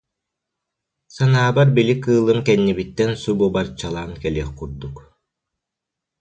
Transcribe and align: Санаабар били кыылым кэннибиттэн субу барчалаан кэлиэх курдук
Санаабар 1.15 1.67
били 1.75 1.95
кыылым 2.03 2.39
кэннибиттэн 2.47 3.11
субу 3.23 3.45
барчалаан 3.55 4.11
кэлиэх 4.21 4.49
курдук 4.57 4.95